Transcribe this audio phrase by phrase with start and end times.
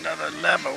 [0.00, 0.72] another level.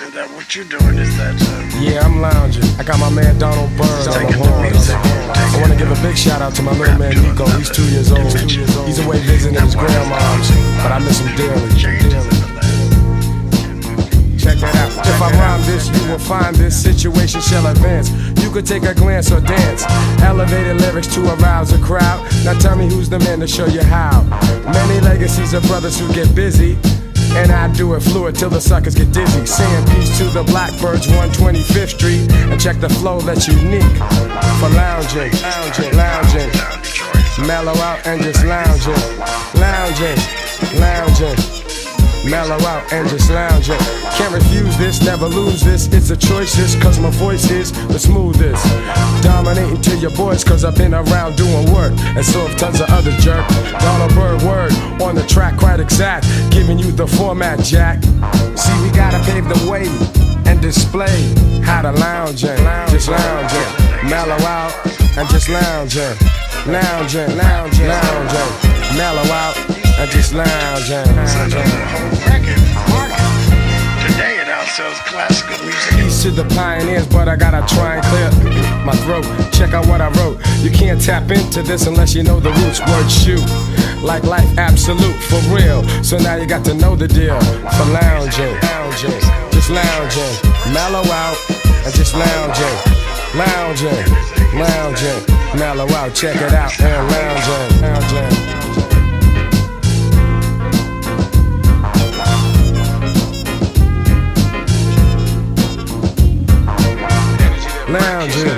[0.00, 1.36] And that what you're doing is that.
[1.36, 2.64] Uh, yeah, I'm lounging.
[2.80, 4.88] I got my man Donald Byrd on the horns.
[4.88, 7.44] I want to give a big shout out to my little man Nico.
[7.60, 8.24] He's two years old.
[8.88, 10.48] He's away visiting his grandma's,
[10.80, 11.68] but I miss him dearly.
[11.76, 12.00] Check
[14.64, 15.06] that out.
[15.06, 18.10] If I rhyme this, you will find this situation shall advance.
[18.40, 19.84] You could take a glance or dance.
[20.22, 22.24] Elevated lyrics to arouse a crowd.
[22.44, 24.22] Now tell me who's the man to show you how.
[24.72, 26.78] Many legacies of brothers who get busy.
[27.36, 29.44] And I do it fluid till the suckers get dizzy.
[29.44, 32.32] Saying peace to the Blackbirds, 125th Street.
[32.50, 33.96] And check the flow that's unique
[34.60, 36.50] for lounging, lounging, lounging.
[37.46, 39.02] Mellow out and just lounging,
[39.60, 40.18] lounging,
[40.80, 41.65] lounging
[42.24, 43.80] mellow out and just lounge it.
[44.16, 45.88] Can't refuse this, never lose this.
[45.88, 48.64] It's a choice, cause my voice is the smoothest.
[49.22, 51.92] Dominating to your boys, cause I've been around doing work.
[52.16, 53.46] And so have tons of other jerk.
[53.80, 56.26] Donald Byrd word on the track, quite exact.
[56.50, 58.02] Giving you the format, Jack.
[58.56, 59.86] See, we gotta pave the way
[60.46, 62.56] and display how to lounge in.
[62.90, 64.72] Just lounging, mellow out
[65.16, 66.16] and just lounging.
[66.66, 71.52] Lounging, lounging, lounging, mellow out I just lounge and lounge
[74.04, 75.90] Today it outsells classical music.
[75.96, 78.28] Peace to the pioneers, but I gotta try and clear
[78.84, 79.24] my throat.
[79.52, 80.38] Check out what I wrote.
[80.60, 82.80] You can't tap into this unless you know the roots.
[82.80, 83.40] Word shoot.
[84.04, 85.82] Like life absolute for real.
[86.04, 87.40] So now you got to know the deal.
[87.40, 90.34] For lounging, lounging, just lounging,
[90.76, 91.38] mellow out
[91.88, 92.76] and just lounging,
[93.32, 94.04] lounging,
[94.60, 95.24] lounging,
[95.56, 96.14] mellow out.
[96.14, 98.65] Check it out and lounging, lounging.
[107.88, 108.48] Lounging,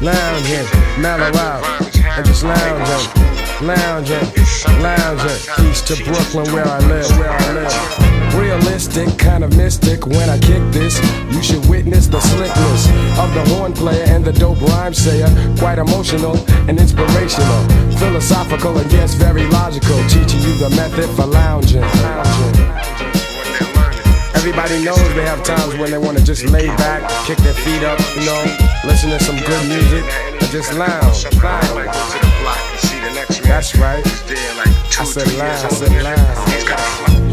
[0.00, 0.66] lounging,
[1.00, 1.64] mellow out,
[2.16, 4.26] and just lounging, lounging,
[4.80, 8.34] lounging, east to Brooklyn where I live, where I live.
[8.34, 10.06] Realistic, kind of mystic.
[10.06, 11.00] When I kick this,
[11.32, 12.86] you should witness the slickness
[13.18, 15.28] of the horn player and the dope rhyme sayer.
[15.58, 16.36] Quite emotional
[16.68, 19.98] and inspirational, philosophical and yes, very logical.
[20.08, 23.07] Teaching you the method for lounging, lounging.
[24.38, 27.98] Everybody knows they have times when they wanna just lay back, kick their feet up,
[28.14, 28.40] you know,
[28.84, 30.04] listen to some good music,
[30.40, 31.24] and just lounge.
[33.42, 34.06] That's right.
[34.06, 35.64] I said lounge.
[35.64, 37.27] I said lounge.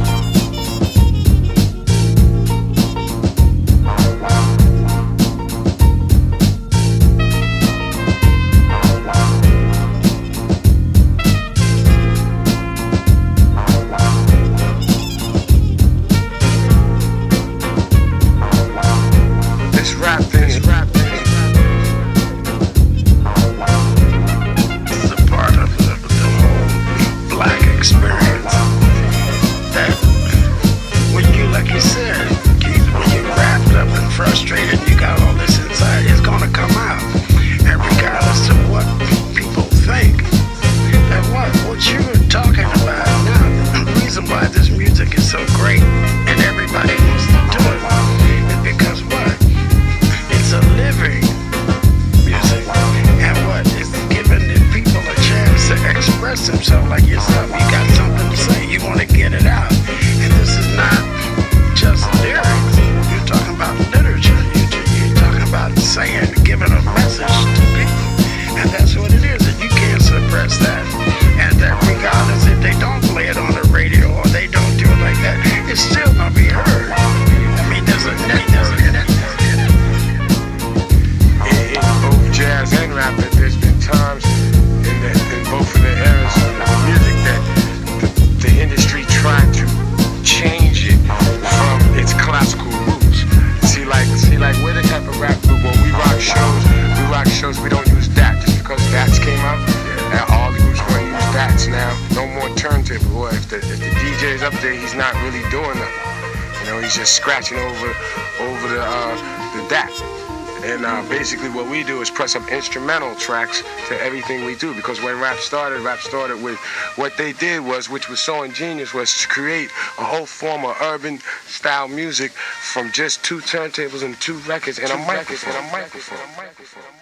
[112.26, 114.74] Some instrumental tracks to everything we do.
[114.74, 116.58] Because when rap started, rap started with
[116.96, 119.70] what they did was, which was so ingenious, was to create
[120.00, 124.90] a whole form of urban style music from just two turntables and two records and
[124.92, 125.56] a microphone.
[125.56, 126.20] And a microphone.
[126.20, 126.96] And a microphone.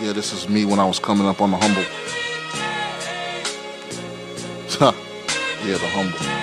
[0.00, 1.82] Yeah, this is me when I was coming up on the humble.
[5.64, 6.33] yeah, the humble.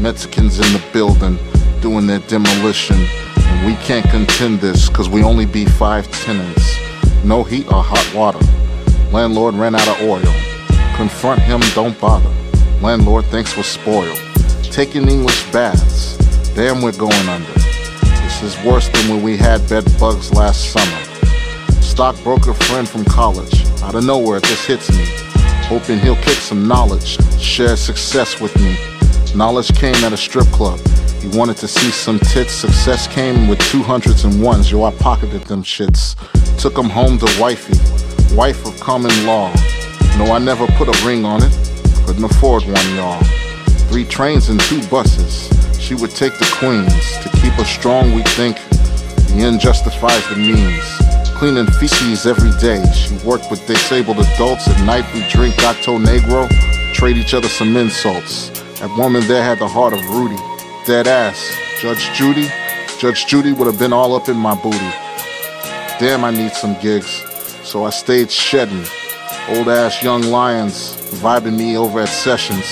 [0.00, 1.38] Mexicans in the building
[1.82, 2.96] doing their demolition.
[3.36, 6.78] And we can't contend this, cause we only be five tenants.
[7.22, 8.40] No heat or hot water.
[9.12, 10.22] Landlord ran out of oil.
[10.96, 12.30] Confront him, don't bother.
[12.80, 14.18] Landlord thinks we're spoiled.
[14.62, 16.16] Taking English baths.
[16.54, 17.52] Damn, we're going under.
[18.22, 21.82] This is worse than when we had bed bugs last summer.
[21.82, 23.66] Stockbroker friend from college.
[23.82, 25.04] Out of nowhere, this hits me.
[25.68, 28.78] Hoping he'll kick some knowledge, share success with me.
[29.34, 30.80] Knowledge came at a strip club.
[31.20, 32.52] He wanted to see some tits.
[32.52, 34.70] Success came with two hundreds and ones.
[34.70, 36.16] Yo, I pocketed them shits.
[36.58, 37.78] Took him home to wifey,
[38.34, 39.52] wife of common law.
[40.18, 41.52] No, I never put a ring on it.
[42.06, 43.22] Couldn't afford one, y'all.
[43.88, 45.48] Three trains and two buses.
[45.80, 47.16] She would take the queens.
[47.22, 48.56] To keep her strong, we think
[49.28, 50.84] the end justifies the means.
[51.38, 52.84] Cleaning feces every day.
[52.92, 54.68] She worked with disabled adults.
[54.68, 56.48] At night, we drink Gato Negro,
[56.92, 58.50] trade each other some insults.
[58.80, 60.38] That woman there had the heart of Rudy.
[60.86, 61.54] Dead ass.
[61.82, 62.48] Judge Judy?
[62.98, 64.78] Judge Judy would have been all up in my booty.
[66.00, 67.22] Damn, I need some gigs.
[67.62, 68.86] So I stayed shedding.
[69.50, 72.64] Old ass young lions vibing me over at sessions.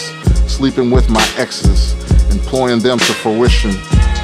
[0.50, 1.93] Sleeping with my exes,
[2.32, 3.72] employing them to fruition.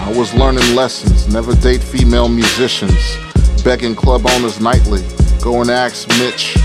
[0.00, 3.18] I was learning lessons, never date female musicians.
[3.62, 5.02] Begging club owners nightly,
[5.42, 6.56] go and ask Mitch.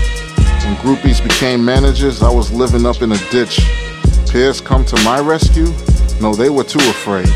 [0.64, 3.60] When groupies became managers, I was living up in a ditch.
[4.30, 5.66] Peers come to my rescue?
[6.20, 7.28] No, they were too afraid.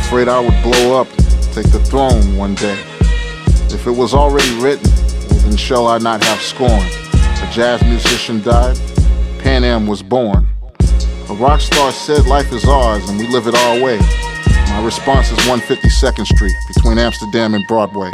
[0.00, 1.06] Afraid I would blow up,
[1.52, 2.82] take the throne one day.
[3.68, 4.90] If it was already written,
[5.28, 6.70] well, then shall I not have scorn?
[6.72, 8.78] A jazz musician died,
[9.40, 10.48] Pan Am was born.
[11.28, 13.98] A rock star said life is ours and we live it our way.
[14.70, 18.10] My response is 152nd Street between Amsterdam and Broadway.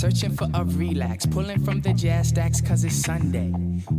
[0.00, 3.52] Searching for a relax, pulling from the jazz stacks cause it's Sunday.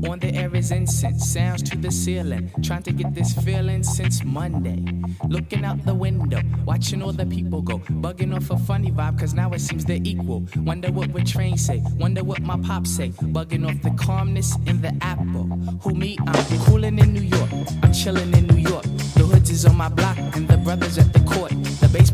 [0.09, 2.49] On the air is incense, sounds to the ceiling.
[2.63, 4.83] Trying to get this feeling since Monday.
[5.27, 7.77] Looking out the window, watching all the people go.
[8.01, 10.43] Bugging off a funny vibe cause now it seems they're equal.
[10.55, 13.09] Wonder what would Trane say, wonder what my pop say.
[13.09, 15.43] Bugging off the calmness in the apple.
[15.83, 16.17] Who me?
[16.25, 17.51] I'm cooling in New York,
[17.83, 18.85] I'm chilling in New York.
[19.13, 21.51] The hoods is on my block and the brothers at the court.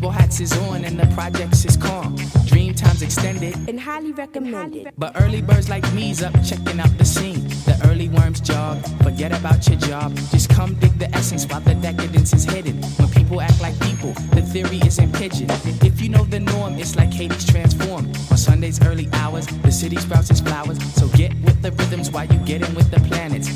[0.08, 2.16] Baseball hats is on and the projects is calm.
[2.46, 4.90] Dream times extended and highly recommended.
[4.96, 7.46] But early birds like me's up checking out the scene.
[7.68, 10.16] The early worms jog, forget about your job.
[10.30, 12.80] Just come dig the essence while the decadence is hidden.
[12.96, 15.50] When people act like people, the theory isn't pigeon.
[15.84, 18.16] If you know the norm, it's like Hades transformed.
[18.30, 20.78] On Sunday's early hours, the city sprouts its flowers.
[20.94, 23.48] So get with the rhythms while you get in with the planets.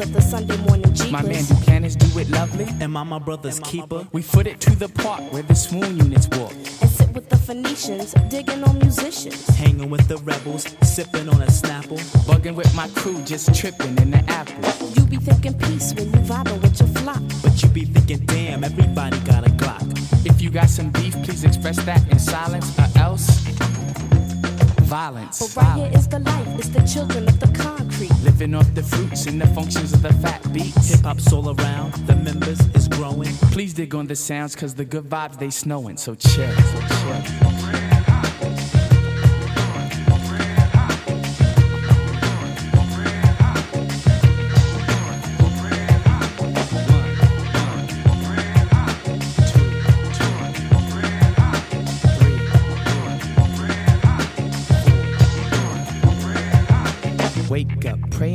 [0.00, 1.12] Out the of the Sunday morning Jeepers.
[1.12, 2.66] My man Buchanan's do it lovely.
[2.80, 4.06] And my, my brother's keeper.
[4.12, 6.52] We foot it to the park where the swoon units walk.
[6.52, 9.46] And sit with the Phoenicians, digging on musicians.
[9.48, 11.98] Hanging with the rebels, sipping on a snapple.
[12.26, 14.88] Bugging with my crew, just tripping in the apple.
[14.94, 17.22] You be thinking peace when you vibing with your flock.
[17.42, 19.84] But you be thinking, damn, everybody got a Glock.
[20.26, 23.37] If you got some beef, please express that in silence, or else
[24.88, 25.54] violence.
[25.54, 28.10] But right here is the life, it's the children of the concrete.
[28.22, 30.88] Living off the fruits and the functions of the fat beats.
[30.88, 33.32] Hip hop's all around, the members is growing.
[33.52, 36.50] Please dig on the sounds, cause the good vibes they snowing, so chill.
[36.54, 37.87] So chill.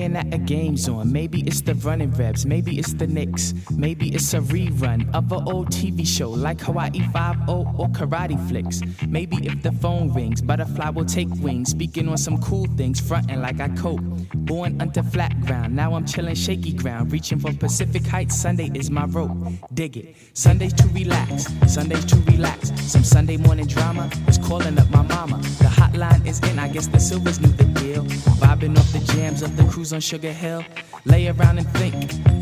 [0.03, 1.13] A game zone.
[1.13, 5.47] Maybe it's the running reps, maybe it's the Knicks, maybe it's a rerun of an
[5.47, 8.81] old TV show like Hawaii Five-O Karate Flicks.
[9.07, 13.41] Maybe if the phone rings, butterfly will take wings, speaking on some cool things, fronting
[13.41, 14.01] like I cope.
[14.33, 18.35] Born under flat ground, now I'm chilling shaky ground, reaching for Pacific Heights.
[18.35, 19.31] Sunday is my rope,
[19.73, 20.17] dig it.
[20.33, 22.73] Sundays to relax, Sundays to relax.
[22.91, 25.37] Some Sunday morning drama is calling up my mama.
[25.59, 28.03] The hotline is in, I guess the Silvers knew the deal.
[28.41, 30.63] Vibing off the jams of the cruise on Sugar Hill.
[31.05, 31.95] Lay around and think,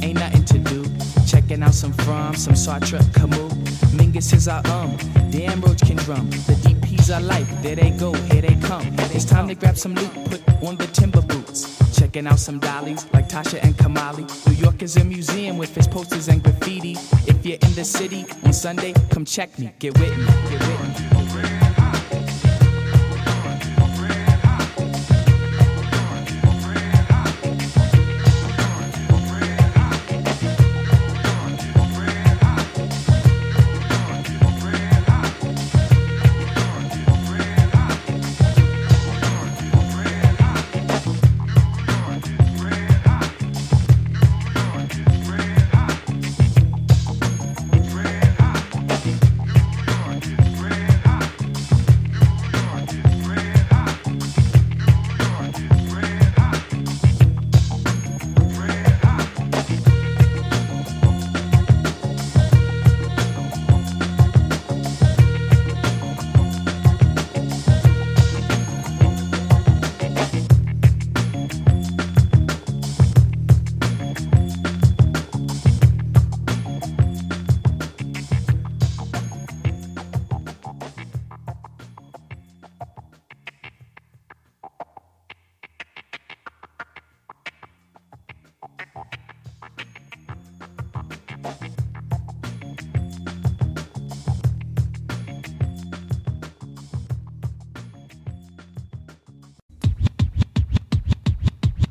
[0.04, 0.86] ain't nothing to do.
[1.28, 3.54] Checking out some Fromm, some Sartre, Camus.
[3.94, 4.96] Mingus is our um,
[5.32, 6.30] damn Roach can drum.
[6.30, 8.86] The DPs are like, there they go, here they come.
[9.14, 11.78] It's time to grab some loot, put on the timber boots.
[11.98, 14.26] Checking out some dollies like Tasha and Kamali.
[14.48, 16.94] New York is a museum with its posters and graffiti.
[17.28, 20.88] If you're in the city on Sunday, come check me, get with me, get with
[20.88, 20.91] me.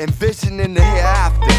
[0.00, 1.54] Envisioning the hereafter.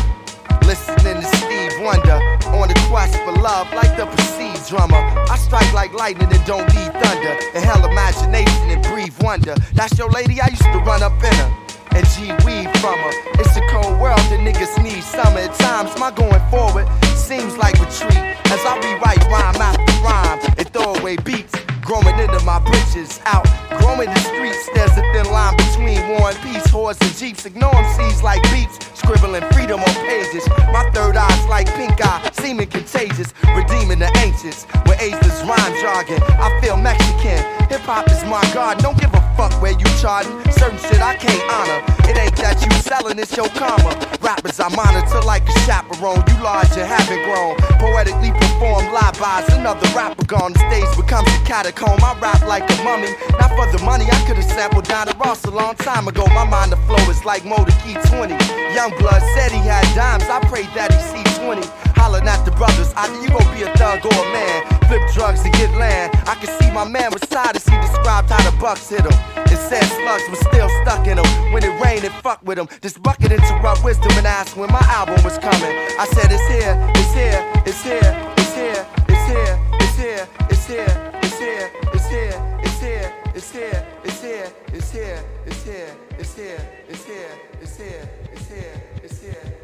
[0.65, 2.17] Listening to Steve Wonder
[2.57, 4.97] on the quest for love, like the perceived drummer.
[5.29, 7.37] I strike like lightning and don't need thunder.
[7.53, 9.55] And hell, imagination and breathe wonder.
[9.73, 11.57] That's your lady, I used to run up in her.
[11.93, 13.13] And G weed from her.
[13.39, 15.39] It's a cold world, the niggas need summer.
[15.39, 18.25] At times, my going forward seems like retreat.
[18.51, 21.60] As I rewrite rhyme after rhyme and throw away beats
[21.91, 23.19] growing into my britches.
[23.25, 23.43] Out,
[23.79, 27.45] growing the streets, there's a thin line between war and peace, horse and jeeps.
[27.45, 30.47] Ignore them seas like beats, scribbling freedom on pages.
[30.71, 34.65] My third eye's like pink eye, seeming contagious, redeeming the ancients.
[34.87, 37.43] With ageless rhyme jargon, I feel Mexican.
[37.67, 39.10] Hip hop is my god, don't give
[39.41, 40.29] fuck where you charting.
[40.53, 41.79] Certain shit I can't honor.
[42.05, 43.89] It ain't that you selling, it's your karma.
[44.21, 46.21] Rappers I monitor like a chaperone.
[46.29, 47.57] You large and haven't grown.
[47.81, 49.49] Poetically perform live bys.
[49.57, 50.53] Another rapper gone.
[50.53, 51.97] The stage becomes a catacomb.
[52.05, 53.09] I rap like a mummy.
[53.41, 56.27] Not for the money, I could've sampled the Ross a long time ago.
[56.27, 58.37] My mind to flow is like Motor Key 20.
[58.77, 60.29] Young blood said he had dimes.
[60.29, 61.65] I prayed that he see 20.
[62.01, 62.91] Hollering at the brothers.
[62.97, 64.65] Either you gon' be a thug or a man.
[64.89, 66.09] Flip drugs and get land.
[66.25, 69.13] I can see my man tired as he described how the bucks hit him.
[69.45, 71.29] It said slugs was still stuck in him.
[71.53, 72.67] When it rained, it fucked with him.
[72.81, 75.73] This bucket interrupt wisdom and asked when my album was coming.
[76.01, 77.39] I said it's here, it's here,
[77.69, 82.71] it's here, it's here, it's here, it's here, it's here, it's here, it's here, it's
[82.89, 87.39] here, it's here, it's here, it's here, it's here, it's here, it's here, it's here,
[87.61, 89.60] it's here, it's here, it's here.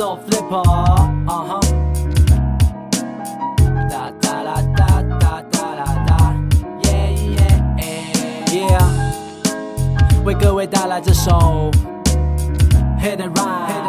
[0.00, 0.62] soul flipper.
[0.64, 1.60] Uh huh.
[3.90, 6.18] Da da da da da da da
[6.84, 8.54] yeah yeah yeah.
[8.54, 11.70] yeah 为各位带来这首
[12.98, 13.79] Hit the Rhyme。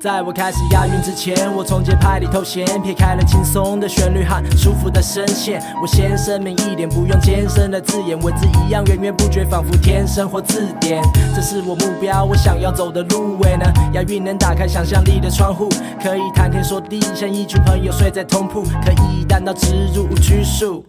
[0.00, 5.60] 在我开始押韵之前，我从节拍里偷闲，撇开了轻松的旋律和舒服的声线。
[5.82, 11.02] 我先声明一点，不用艰深的字眼，文字一样源源不绝，仿佛天生或字典。
[11.34, 13.38] 这是我目标，我想要走的路。
[13.38, 15.68] 为呢，押韵能打开想象力的窗户，
[16.00, 20.84] 可以谈天说地，像一群朋友睡在同铺，可以单刀直入无拘束。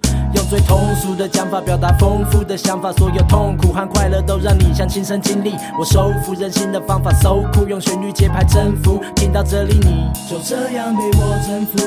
[0.50, 5.54] 最通俗的讲法表达丰富的想法，所有痛苦和快乐都让你像亲身经历。
[5.78, 9.00] 我收服人心的方法，so cool，用旋律节拍征服。
[9.16, 11.78] 听到这里，你就这样被我征服。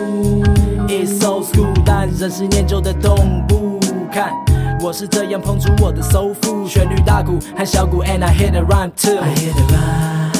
[0.87, 3.81] It's so cool，但人是念旧的动物
[4.13, 4.31] 看。
[4.81, 9.19] 我是这样碰出我的收腹，旋律大鼓和小鼓，and I hit the rhyme too。
[9.19, 10.31] I hit the rhyme，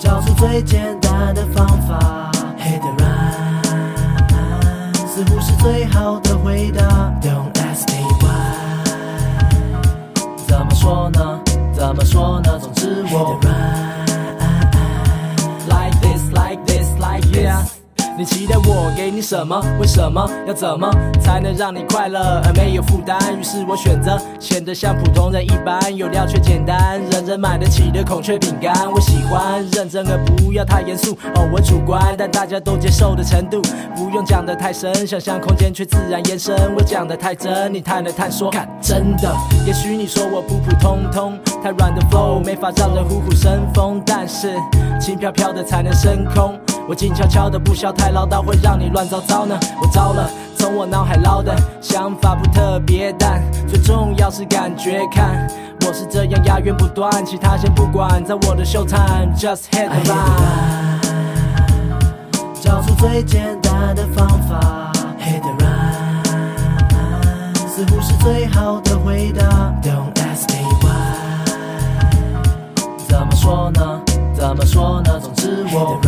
[0.00, 2.29] 找出最简单的方法
[5.20, 6.82] 似乎是最好的回答。
[7.20, 8.32] Don't ask me why，
[10.46, 11.40] 怎么说呢？
[11.74, 12.58] 怎么说呢？
[12.58, 13.38] 总之我
[15.68, 17.79] like this, like this, like this。
[18.18, 19.58] 你期待我给你什么？
[19.80, 20.90] 为什么要怎么
[21.22, 23.18] 才能让你快乐而没有负担？
[23.38, 28.74] 于是我选择显得像普通人一般，有料却简单，人人买得起的孔雀饼干。
[28.92, 33.62] 我喜欢认真而不要太严肃，哦，我主观，但大家都接受的程度，
[33.96, 36.54] 不用讲得太深，想象空间却自然延伸。
[36.76, 39.34] 我讲得太真，你太能探索，看真的。
[39.66, 44.54] 也许你说我普普通通，太软的 flow 没法让人虎虎生风，但是
[45.00, 46.58] 轻飘飘的才能升空。
[46.90, 49.56] 我静悄悄的，不笑太唠叨，会让你乱糟糟呢。
[49.80, 50.28] 我糟了，
[50.58, 55.00] 从我脑海捞的想法不特别，但最重要是感觉。
[55.12, 55.48] 看，
[55.86, 58.98] 我是这样押韵不断，其他先不管，在我的秀场
[59.36, 60.98] ，just hit the rhyme，
[62.60, 69.46] 找出最简单的方法，hit the rhyme，似乎是最好的回答。
[69.80, 70.90] Don't ask me why，
[73.06, 74.00] 怎么说呢？
[74.34, 75.20] 怎么说呢？
[75.20, 76.00] 总之我。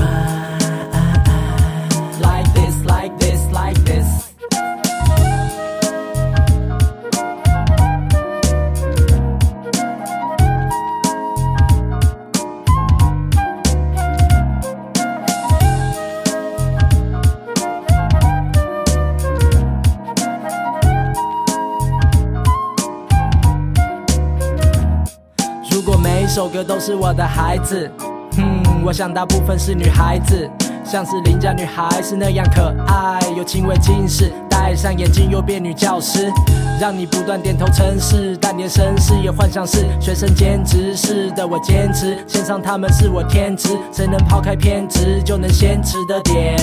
[26.43, 27.89] 首歌都是我的孩子，
[28.37, 30.51] 嗯，我想大部分是女孩子，
[30.85, 34.33] 像是邻家女孩是那样可爱，有轻微近视。
[34.63, 36.33] 戴上眼镜又变女教师，
[36.81, 40.97] 让你不断点头称是，但连绅士也幻想是学生兼职。
[40.97, 46.57] 是的，我坚持，线上他们是我天职，谁能抛开偏执就能先吃的点。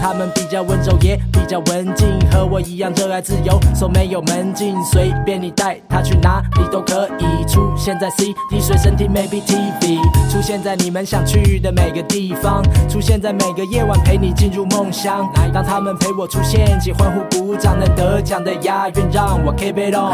[0.00, 7.44] 他们比较温柔也比较文静，和我一样热爱自由，说没有门禁，随便你带他去哪里都可以。
[7.48, 15.28] 出现在 CD 随身听，maybe TV，出现在你们想去的每个地方，出现在每个夜晚陪你进入梦乡。
[15.52, 17.31] 当他们陪我出现，起欢呼。
[17.32, 20.12] 鼓掌能得奖的押韵让我 keep it on。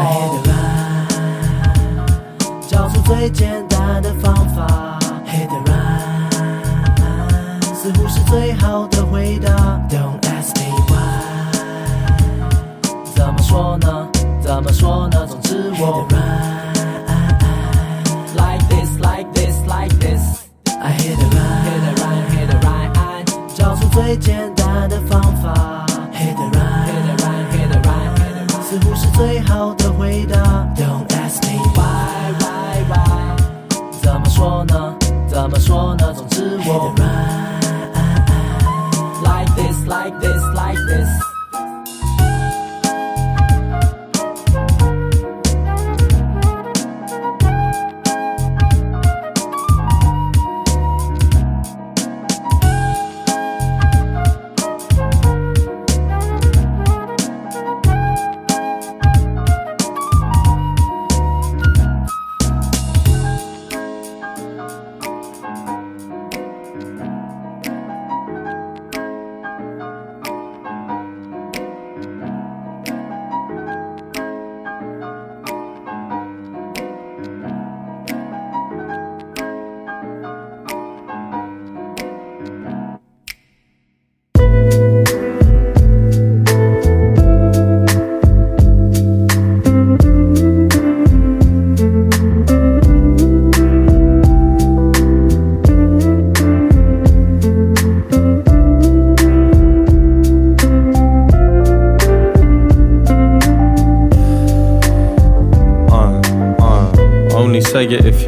[2.67, 6.29] 找出最简单的方法，hit the rhyme，
[7.75, 8.98] 似乎是最好的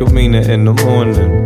[0.01, 1.45] you mean it in the morning.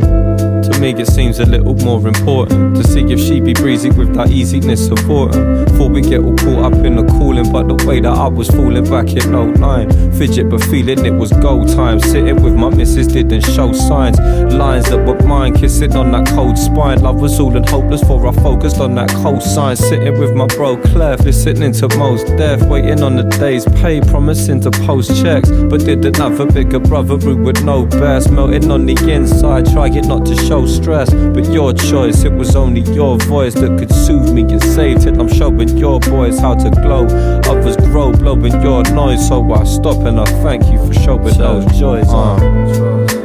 [0.64, 4.16] To me, it seems a little more important to see if she be breezy with
[4.16, 5.75] that easiness autumn.
[5.76, 8.48] Before we get all caught up in the cooling, but the way that I was
[8.48, 10.14] falling back in 09.
[10.14, 12.00] Fidget, but feeling it was gold time.
[12.00, 14.18] Sitting with my missus didn't show signs.
[14.54, 17.02] Lines that were mine, kissing on that cold spine.
[17.02, 19.76] Love was all and hopeless, for I focused on that cold sign.
[19.76, 24.62] Sitting with my bro Clef, listening to most death, waiting on the day's pay, promising
[24.62, 25.52] to post checks.
[25.52, 30.08] But didn't have a bigger brother who with no best, melting on the inside, trying
[30.08, 31.14] not to show stress.
[31.14, 35.20] But your choice, it was only your voice that could soothe me and save till
[35.20, 37.06] I'm showing your boys how to glow.
[37.50, 39.28] Others grow, blowing your noise.
[39.28, 42.08] So I stop and I thank you for showing those joys.
[42.10, 42.38] Uh,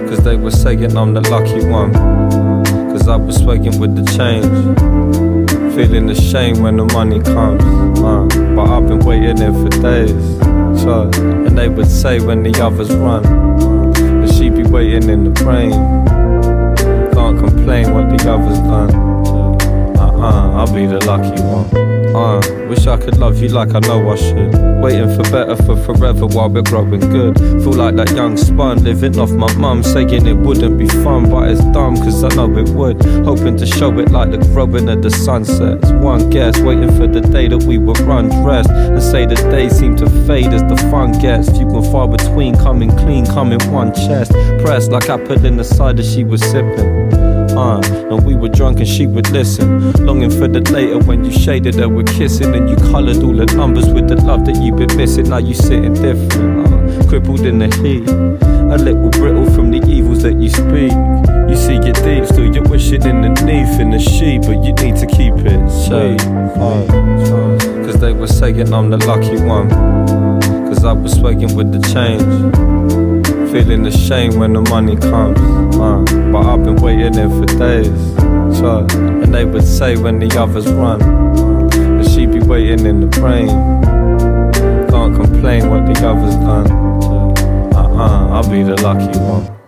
[0.08, 1.92] Cause they were saying I'm the lucky one.
[2.90, 4.46] Cause I was swaying with the change.
[5.74, 7.62] Feeling ashamed when the money comes.
[8.00, 8.26] Uh,
[8.56, 10.38] but I've been waiting there for days.
[10.82, 13.22] So, and they would say when the others run,
[14.20, 15.72] that she be waiting in the rain.
[17.12, 18.94] Can't complain what the others done.
[19.98, 21.99] Uh uh, I'll be the lucky one.
[22.14, 24.52] Uh, wish I could love you like I know I should.
[24.82, 27.38] Waiting for better for forever while we're growing good.
[27.38, 31.48] Feel like that young spun living off my mum, saying it wouldn't be fun, but
[31.48, 33.04] it's dumb cause I know it would.
[33.24, 35.90] Hoping to show it like the growing of the sunsets.
[35.92, 38.70] One guess, waiting for the day that we were undressed.
[38.70, 41.48] And say the days seem to fade as the fun gets.
[41.50, 44.32] Few and far between, coming clean, coming one chest.
[44.64, 47.29] Pressed like I put in the cider she was sipping
[47.60, 49.92] uh, and we were drunk and she would listen.
[50.06, 53.46] Longing for the later when you shaded her with kissing and you colored all the
[53.54, 55.28] numbers with the love that you've been missing.
[55.28, 58.08] Now you sitting different, uh, crippled in the heat.
[58.08, 60.92] A little brittle from the evils that you speak.
[61.50, 65.06] You see your deep, still you're wishing underneath in the sheet, but you need to
[65.06, 66.20] keep it sweet.
[66.56, 69.68] Uh, Cause they were saying I'm the lucky one.
[70.68, 73.09] Cause I was swaying with the change.
[73.52, 75.38] Feeling ashamed when the money comes.
[75.74, 78.14] Uh, but I've been waiting there for days.
[78.58, 81.00] So, and they would say when the others run,
[81.70, 83.48] that she be waiting in the rain.
[84.88, 86.70] Can't complain what the others done.
[87.74, 89.59] Uh uh, I'll be the lucky one.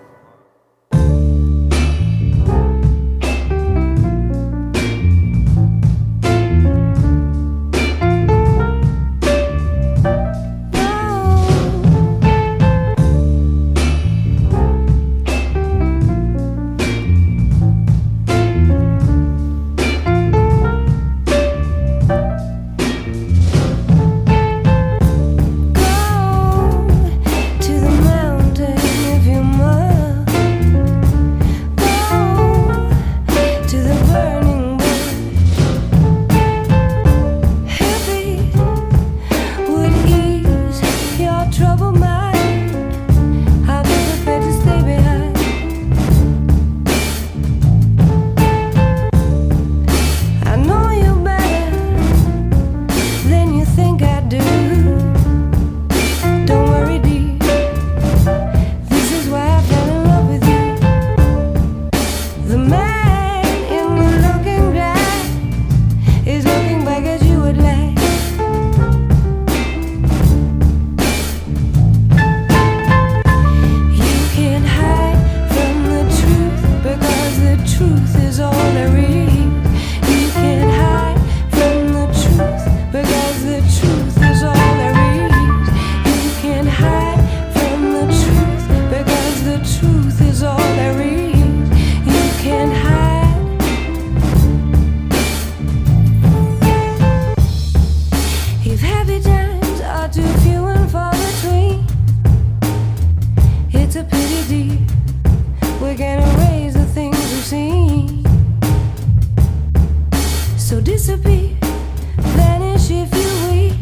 [112.36, 113.74] vanish if you wish.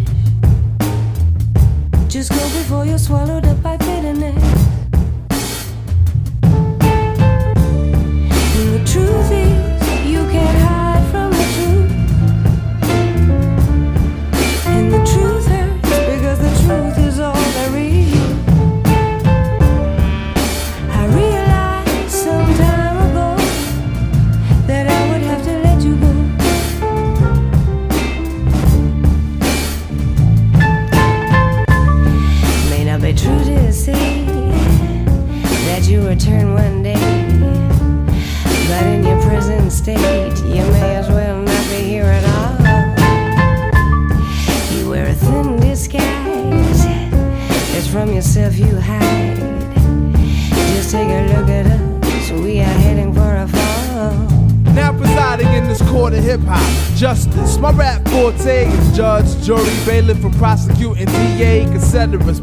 [2.09, 3.49] Just go before you're swallowed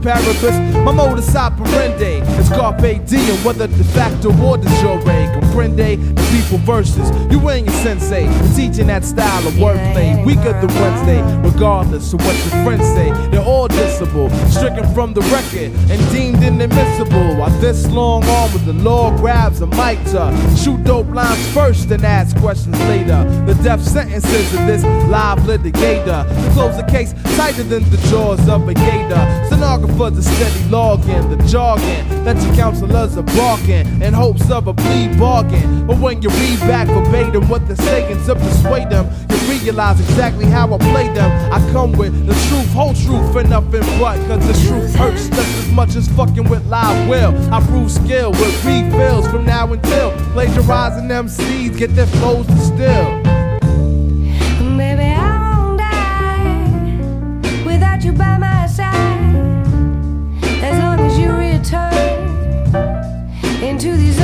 [0.01, 0.75] considerus.
[0.83, 1.25] My modus
[2.07, 4.97] operandi is carpe diem, whether de facto or de jure.
[4.97, 8.25] Comprende the people versus you ain't your sensei.
[8.25, 10.25] We're teaching that style of wordplay.
[10.25, 13.11] Weaker than Wednesday, regardless of what your friends say.
[13.29, 17.37] They're all dissable, stricken from the record and deemed inadmissible.
[17.37, 21.91] While this long arm with the law grabs a mic to shoot dope lines first
[21.91, 23.23] and ask questions later.
[23.45, 26.27] The death sentences of this live litigator.
[26.27, 29.45] To close the case tighter than the jaws of a gator.
[29.47, 34.73] Stenographers are steady logging the jargon that your counselors are barking in hopes of a
[34.73, 35.87] plea bargain.
[35.87, 40.45] But when you read back verbatim what they're saying to persuade them, you realize exactly
[40.45, 41.31] how I play them.
[41.53, 44.17] I come with the truth, whole truth, and nothing but.
[44.27, 47.33] Cause the truth hurts just as much as fucking with live will.
[47.53, 53.36] I prove skill with refills from now until plagiarizing MCs get their flows distilled.
[63.77, 64.16] Into these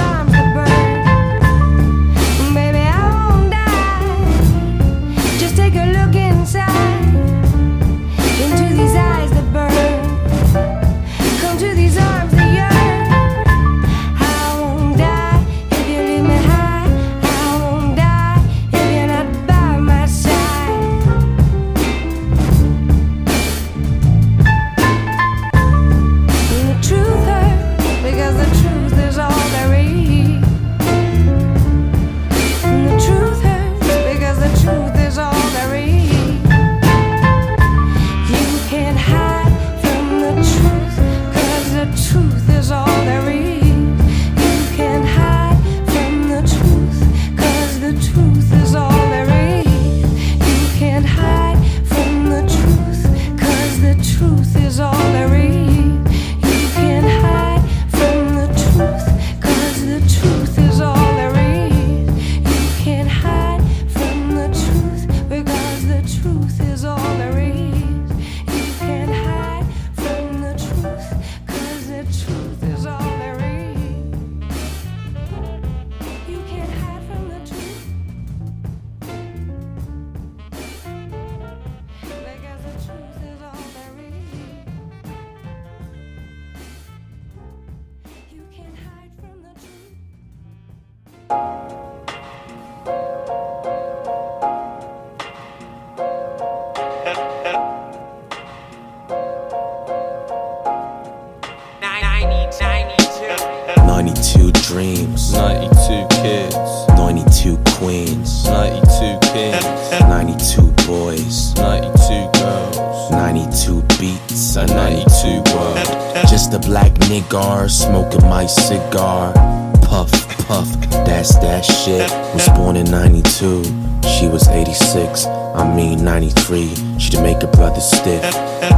[121.83, 122.09] shit.
[122.33, 123.63] Was born in 92,
[124.07, 125.25] she was 86.
[125.25, 128.23] I mean 93, she'd make her brother stiff.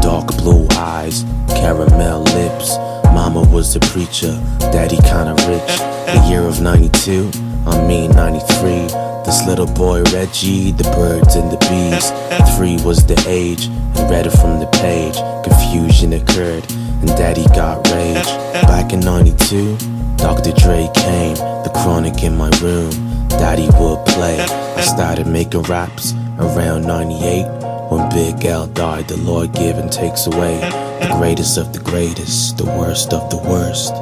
[0.01, 2.77] Dark blue eyes, caramel lips.
[3.13, 5.77] Mama was a preacher, daddy kinda rich.
[6.13, 7.29] The year of 92,
[7.67, 8.87] I mean 93.
[9.23, 12.11] This little boy Rejjie, the birds and the bees.
[12.55, 15.17] Three was the age, and read it from the page.
[15.43, 16.65] Confusion occurred,
[17.01, 18.25] and daddy got rage.
[18.67, 19.77] Back in 92,
[20.17, 20.51] Dr.
[20.54, 22.91] Dre came, the chronic in my room.
[23.30, 24.39] Daddy would play.
[24.39, 27.45] I started making raps around 98.
[27.89, 30.60] When Big L died, the Lord give and takes away.
[31.01, 33.93] The greatest of the greatest, the worst of the worst.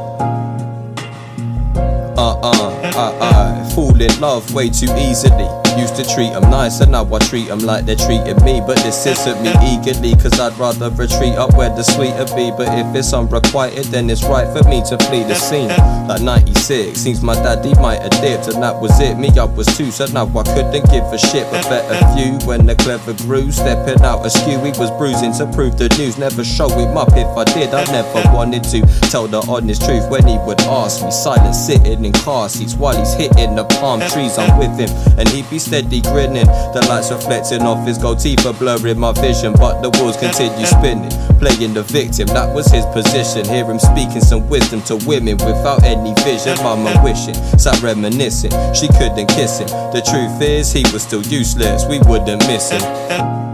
[2.18, 5.63] Uh uh, uh uh, fall in love way too easily.
[5.78, 8.62] Used to treat them nice, and now I treat them like they're treating me.
[8.66, 12.52] But this isn't me eagerly, cause I'd rather retreat up where the sweeter be.
[12.56, 15.70] But if it's unrequited, then it's right for me to flee the scene.
[16.08, 19.18] Like 96, seems my daddy might have dipped, and that was it.
[19.18, 21.50] Me, I was two, so now I couldn't give a shit.
[21.50, 24.60] But better few when the clever grew, stepping out askew.
[24.60, 27.10] He was bruising to prove the news, never show him up.
[27.14, 31.04] If I did, I never wanted to tell the honest truth when he would ask
[31.04, 31.12] me.
[31.12, 34.38] Silent sitting in car seats while he's hitting the palm trees.
[34.38, 36.46] I'm with him, and he'd be steady grinning.
[36.46, 40.66] The lights reflecting off his gold teeth are blurring my vision, but the wheels continue
[40.66, 41.12] spinning.
[41.40, 43.46] Playing the victim, that was his position.
[43.46, 46.56] Hear him speaking some wisdom to women without any vision.
[46.64, 48.52] Mama wishing, sat reminiscing.
[48.74, 49.68] She couldn't kiss him.
[49.68, 51.86] The truth is, he was still useless.
[51.86, 53.53] We wouldn't miss him.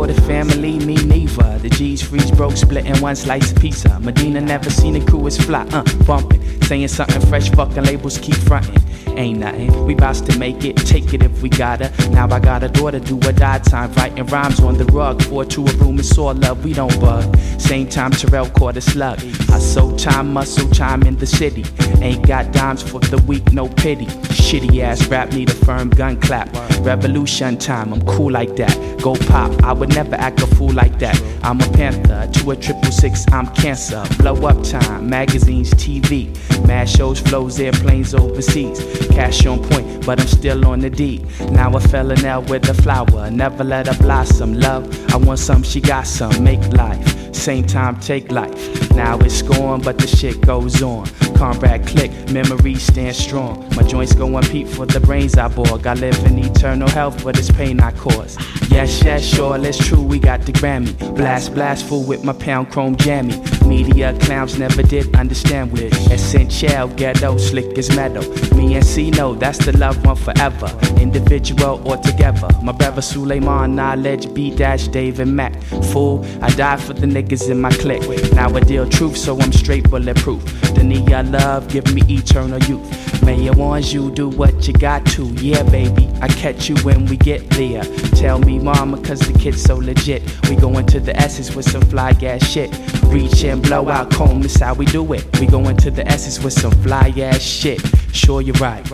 [0.00, 0.78] A quarter family?
[0.78, 1.58] Me neither.
[1.58, 3.98] The G's freeze broke, splitting one slice of pizza.
[4.00, 6.40] Medina never seen a crew as fly, uh, bumping.
[6.62, 8.76] Saying something fresh, fucking labels keep fronting.
[9.16, 11.90] Ain't nothing, we bout to make it, take it if we gotta.
[12.10, 15.22] Now I got a daughter, do a die time, writing rhymes on the rug.
[15.22, 17.36] Four to a room, it's all love, we don't bug.
[17.58, 19.20] Same time Terrell caught a slug.
[19.50, 21.64] I sold time, muscle time in the city.
[22.00, 24.06] Ain't got dimes for the weak, no pity.
[24.06, 26.48] Shitty ass rap need a firm gun clap.
[26.80, 28.74] Revolution time, I'm cool like that.
[29.02, 31.20] Go pop, I would never act a fool like that.
[31.42, 34.04] I'm a panther, to a triple six, I'm cancer.
[34.18, 36.34] Blow up time, magazines, TV.
[36.66, 38.80] Mad shows, flows, airplanes overseas.
[39.08, 41.24] Cash on point, but I'm still on the D.
[41.50, 44.54] Now I fell in love with the flower, never let her blossom.
[44.54, 46.42] Love, I want some, she got some.
[46.42, 48.90] Make life, same time, take life.
[48.94, 51.06] Now it's gone, but the shit goes on.
[51.34, 53.66] Combat click, memories stand strong.
[53.76, 55.86] My joints going peep for the brains I borg.
[55.86, 58.36] I live in eternal health, but it's pain I cause.
[58.70, 60.96] Yes, yes, sure, it's true, we got the Grammy.
[61.16, 63.36] Blast, blast, full with my pound chrome jammy.
[63.66, 68.22] Media clowns never did understand we Essential, ghetto, slick as metal.
[68.54, 70.68] Me and C know that's the love one forever.
[70.98, 72.48] Individual or together.
[72.62, 75.60] My brother Suleiman, knowledge, B dash, Dave and Mac.
[75.92, 78.08] Fool, I die for the niggas in my clique.
[78.34, 80.44] Now I deal truth, so I'm straight bulletproof.
[80.74, 83.22] The need I love, give me eternal youth.
[83.24, 86.09] May I want you do what you got to, yeah, baby.
[86.22, 87.82] I catch you when we get there.
[88.16, 90.22] Tell me, mama, cause the kid's so legit.
[90.48, 92.70] We go into the S's with some fly ass shit.
[93.04, 95.24] Reach and blow out comb, this how we do it.
[95.40, 97.80] We go into the S's with some fly ass shit.
[98.12, 98.86] Sure, you're right.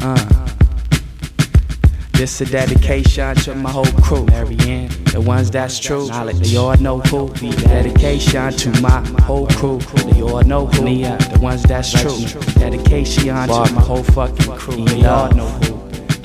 [0.00, 0.42] Uh.
[2.12, 4.26] This a dedication to my whole crew.
[4.26, 6.06] Marianne, the ones that's true.
[6.06, 7.32] Knowledge, they all know who.
[7.40, 9.78] Be dedication to my whole crew.
[9.78, 10.84] They all know who.
[10.84, 12.16] Nia, the ones that's true.
[12.60, 14.84] Dedication to my whole fucking crew.
[14.84, 15.71] They all know who.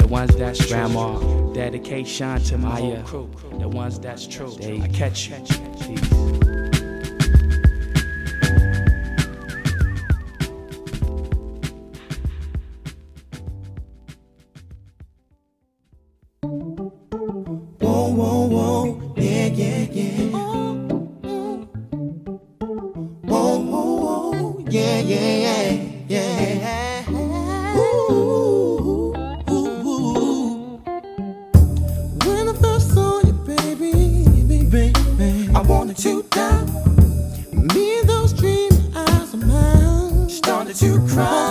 [0.08, 1.52] The ones that's grandma.
[1.52, 3.30] Dedication to my whole crew.
[3.60, 4.52] The ones that's true.
[4.52, 5.36] They I catch you.
[5.82, 6.10] Peace.
[17.82, 18.48] Whoa, whoa,
[41.18, 41.47] cry.